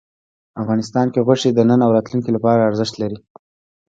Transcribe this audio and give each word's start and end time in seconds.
افغانستان 0.61 1.07
کې 1.13 1.23
غوښې 1.25 1.49
د 1.53 1.59
نن 1.69 1.79
او 1.85 1.91
راتلونکي 1.97 2.31
لپاره 2.33 2.67
ارزښت 2.69 2.93
لري. 3.01 3.17